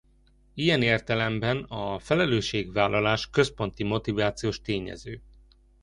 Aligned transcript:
Ilyen 0.53 0.81
értelemben 0.81 1.63
a 1.63 1.99
felelősségvállalás 1.99 3.29
központi 3.29 3.83
motivációs 3.83 4.61
tényező. 4.61 5.21